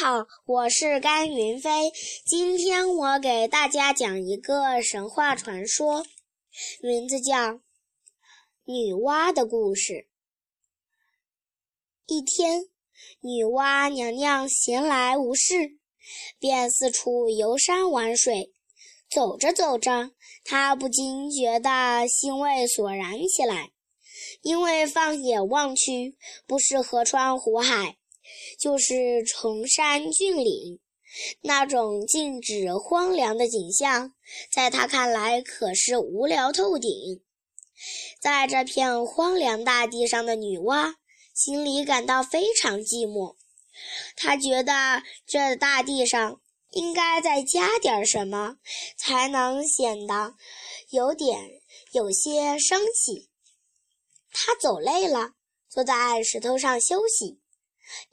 [0.00, 1.90] 好，我是甘云飞。
[2.24, 6.06] 今天我给大家讲一个神话传说，
[6.80, 7.34] 名字叫
[8.62, 9.92] 《女娲的故事》。
[12.06, 12.66] 一天，
[13.22, 15.78] 女娲娘娘闲来无事，
[16.38, 18.52] 便四处游山玩水。
[19.10, 20.12] 走着走着，
[20.44, 23.72] 她不禁觉得心味索然起来，
[24.42, 27.97] 因为放眼望去，不是河川湖海。
[28.58, 30.80] 就是崇山峻岭，
[31.42, 34.12] 那种静止荒凉的景象，
[34.52, 36.90] 在他看来可是无聊透顶。
[38.20, 40.94] 在这片荒凉大地上的女娲，
[41.32, 43.36] 心里感到非常寂寞。
[44.16, 46.40] 她觉得这大地上
[46.70, 48.56] 应该再加点什么，
[48.96, 50.34] 才能显得
[50.90, 51.38] 有点
[51.92, 53.28] 有些生气。
[54.32, 55.30] 她走累了，
[55.70, 57.38] 坐在石头上休息。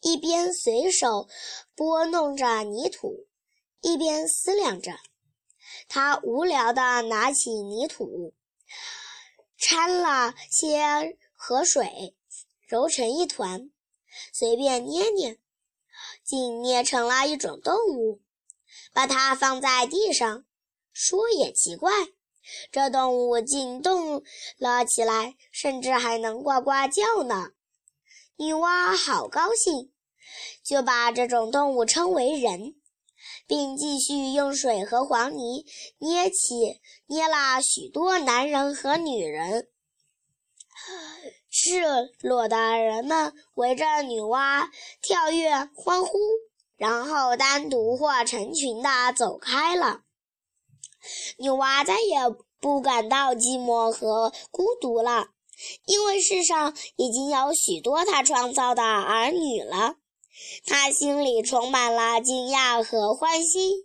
[0.00, 1.28] 一边随手
[1.74, 3.26] 拨弄着泥土，
[3.80, 4.98] 一边思量着。
[5.88, 8.32] 他无聊地拿起泥土，
[9.58, 12.14] 掺了些河水，
[12.66, 13.70] 揉成一团，
[14.32, 15.38] 随便捏捏，
[16.22, 18.20] 竟捏成了一种动物。
[18.92, 20.44] 把它放在地上，
[20.92, 21.90] 说也奇怪，
[22.70, 24.22] 这动物竟动
[24.56, 27.50] 了起来，甚至还能呱呱叫呢。
[28.36, 29.92] 女娲好高兴，
[30.64, 32.74] 就把这种动物称为人，
[33.46, 35.64] 并继续用水和黄泥
[35.98, 39.68] 捏起捏了许多男人和女人。
[41.48, 41.80] 赤
[42.20, 44.68] 裸的人们围着女娲
[45.00, 46.18] 跳跃欢呼，
[46.76, 50.00] 然后单独或成群的走开了。
[51.38, 52.18] 女娲再也
[52.60, 55.28] 不感到寂寞和孤独了。
[55.86, 59.96] 因为世上已经有许多他创造的儿女了，
[60.66, 63.84] 他心里充满了惊讶和欢喜。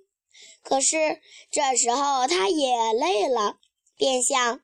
[0.64, 3.58] 可是这时候他也累了，
[3.96, 4.62] 便想：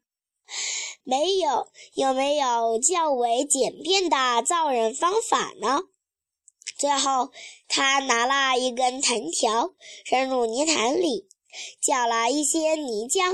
[1.04, 5.84] 没有有没有较为简便的造人方法呢？
[6.78, 7.32] 最后，
[7.70, 9.72] 他拿了一根藤条，
[10.04, 11.28] 伸入泥潭里，
[11.82, 13.34] 搅了一些泥浆，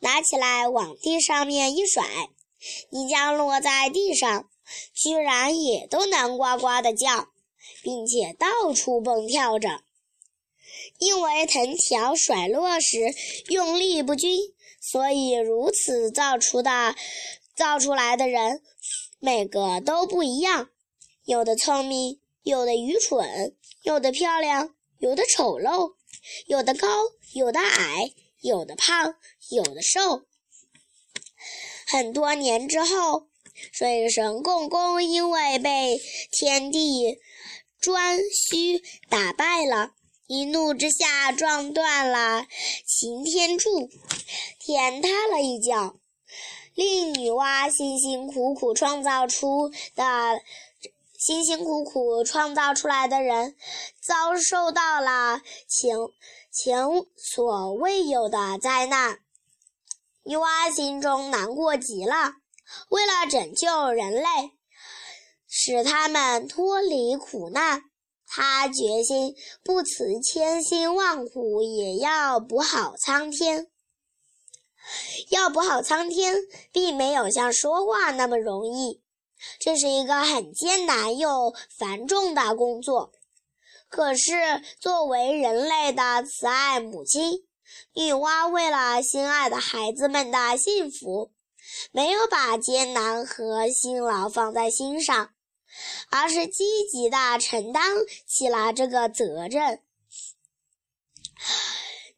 [0.00, 2.04] 拿起来往地上面一甩。
[2.90, 4.48] 泥浆落在地上，
[4.94, 7.28] 居然也都能呱呱地叫，
[7.82, 9.82] 并且到处蹦跳着。
[10.98, 13.14] 因为藤条甩落时
[13.48, 14.38] 用力不均，
[14.80, 16.94] 所以如此造出的
[17.54, 18.62] 造出来的人，
[19.18, 20.70] 每个都不一样，
[21.24, 25.94] 有的聪明，有的愚蠢，有的漂亮，有的丑陋，
[26.46, 26.88] 有的高，
[27.34, 29.16] 有的矮，有的胖，
[29.50, 30.22] 有的瘦。
[31.92, 33.26] 很多年之后，
[33.70, 37.18] 水神共工因为被天地
[37.82, 38.18] 颛
[38.50, 38.80] 顼
[39.10, 39.90] 打败了，
[40.26, 42.46] 一怒之下撞断了
[42.86, 43.90] 擎天柱，
[44.58, 45.96] 天塌了一角，
[46.74, 50.40] 令女娲辛辛苦苦创造出的
[51.18, 53.54] 辛辛苦苦创造出来的人，
[54.00, 55.94] 遭受到了前
[56.50, 56.86] 前
[57.18, 59.18] 所未有的灾难。
[60.24, 62.34] 女娲心中难过极了，
[62.88, 64.22] 为了拯救人类，
[65.48, 67.82] 使他们脱离苦难，
[68.26, 69.34] 她决心
[69.64, 73.66] 不辞千辛万苦也要补好苍天。
[75.30, 76.36] 要补好苍天，
[76.72, 79.02] 并没有像说话那么容易，
[79.58, 83.12] 这是一个很艰难又繁重的工作。
[83.88, 87.44] 可是，作为人类的慈爱母亲。
[87.94, 91.30] 女娲为了心爱的孩子们的幸福，
[91.92, 95.30] 没有把艰难和辛劳放在心上，
[96.10, 97.82] 而是积极地承担
[98.26, 99.80] 起了这个责任。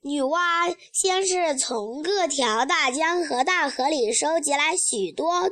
[0.01, 5.51] 女娲先是从各条大江和大河里收集来许多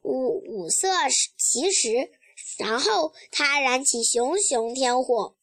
[0.00, 0.88] 五五色
[1.36, 2.10] 奇石，
[2.58, 5.36] 然后她燃起熊熊天火。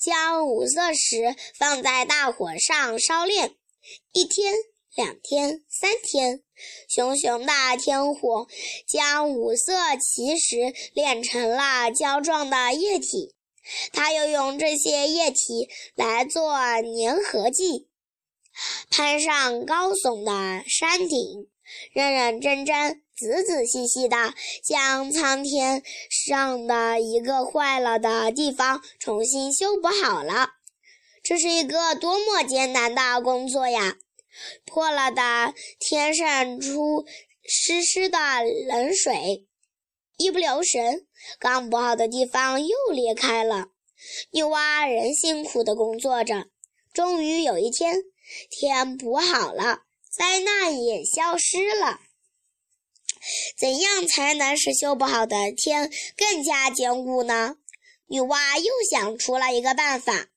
[0.00, 3.54] 将五色石放在大火上烧炼，
[4.12, 4.54] 一天、
[4.94, 6.42] 两天、三天，
[6.88, 8.46] 熊熊的天火
[8.86, 13.34] 将五色奇石炼成了胶状的液体。
[13.92, 17.88] 他又用这些液体来做粘合剂，
[18.90, 21.48] 攀上高耸的山顶，
[21.92, 23.02] 认认真真。
[23.16, 30.50] 仔仔细细地将苍天上的一个坏了的地方重新修补好了，
[31.22, 33.96] 这是一个多么艰难的工作呀！
[34.66, 37.06] 破了的天渗出
[37.42, 38.18] 湿湿的
[38.68, 39.46] 冷水，
[40.18, 41.06] 一不留神，
[41.38, 43.68] 刚补好的地方又裂开了，
[44.30, 46.48] 女娲仍辛苦地工作着。
[46.92, 47.96] 终于有一天，
[48.50, 49.85] 天补好了，
[50.16, 52.00] 灾难也消失了。
[53.58, 57.56] 怎样才能使修补好的天更加坚固呢？
[58.06, 60.28] 女娲又想出了一个办法。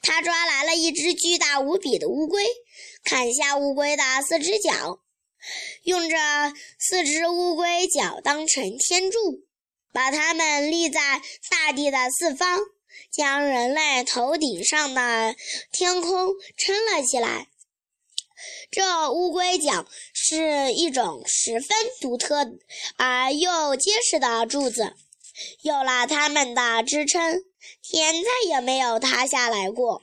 [0.00, 2.44] 她抓来了一只巨大无比的乌龟，
[3.04, 5.00] 砍下乌龟的四只脚，
[5.82, 6.16] 用这
[6.78, 9.18] 四只乌龟脚当成天柱，
[9.92, 11.20] 把它们立在
[11.50, 12.60] 大地的四方，
[13.12, 15.34] 将人类头顶上的
[15.70, 17.48] 天空撑了起来。
[18.70, 22.52] 这乌龟脚是一种十分独特
[22.96, 24.94] 而又结实的柱子，
[25.62, 27.42] 有了它们的支撑，
[27.82, 30.02] 天再也没有塌下来过。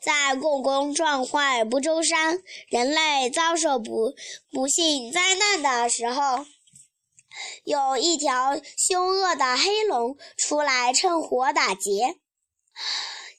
[0.00, 4.14] 在共工撞坏不周山，人类遭受不
[4.50, 6.44] 不幸灾难的时候，
[7.64, 12.16] 有一条凶恶的黑龙出来趁火打劫，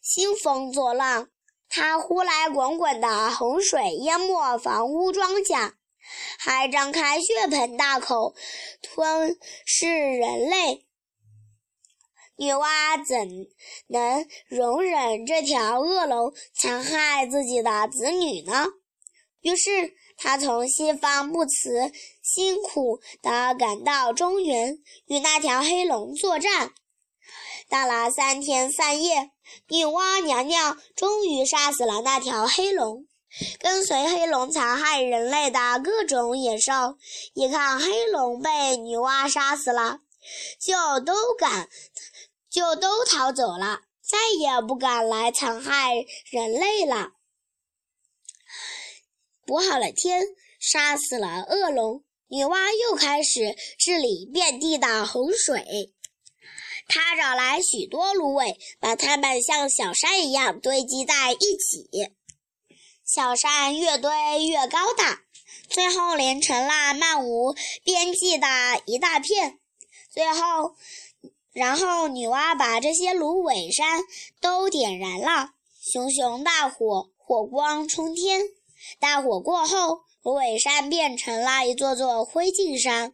[0.02, 1.30] 兴风作浪。
[1.78, 5.74] 它呼来滚滚的洪水，淹没房屋庄稼，
[6.40, 8.34] 还张开血盆大口
[8.82, 10.86] 吞噬人类。
[12.38, 13.28] 女娲怎
[13.88, 18.68] 能容忍这条恶龙残害自己的子女呢？
[19.42, 21.92] 于是，她从西方不辞
[22.22, 26.72] 辛苦地赶到中原，与那条黑龙作战。
[27.70, 29.32] 打了三天三夜，
[29.70, 33.06] 女娲娘娘终于杀死了那条黑龙。
[33.60, 36.98] 跟随黑龙残害人类的各种野兽，
[37.34, 40.00] 一看黑龙被女娲杀死了，
[40.58, 41.68] 就都赶，
[42.50, 45.96] 就都逃走了，再也不敢来残害
[46.32, 47.10] 人类了。
[49.46, 50.24] 补好了天，
[50.58, 55.94] 杀死了恶龙，女娲又开始治理遍地的洪水。
[56.88, 61.90] 他找来许多芦苇，把它们像小山一样堆积在一起。
[63.04, 64.12] 小山越堆
[64.46, 65.22] 越高大，
[65.70, 68.48] 最后连成了漫无边际的
[68.86, 69.60] 一大片。
[70.12, 70.76] 最后，
[71.52, 74.02] 然后女娲把这些芦苇山
[74.40, 75.52] 都点燃了，
[75.82, 78.42] 熊熊大火，火光冲天。
[79.00, 83.14] 大火过后，芦苇山变成了一座座灰烬山。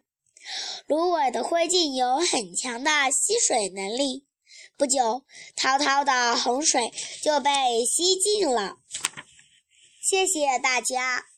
[0.91, 4.25] 芦苇的灰烬有很强的吸水能力，
[4.75, 5.23] 不久，
[5.55, 6.91] 滔滔的洪水
[7.23, 7.49] 就被
[7.85, 8.75] 吸尽了。
[10.01, 11.30] 谢谢大家。